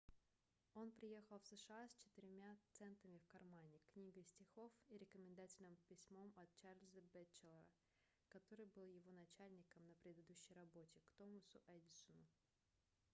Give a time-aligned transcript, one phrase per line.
[0.73, 6.51] он приехал в сша с четырьмя центами в кармане книгой стихов и рекомендательным письмом от
[6.55, 7.67] чарльза бэтчелора
[8.27, 12.27] который был его начальником на предыдущей работе к томасу эдисону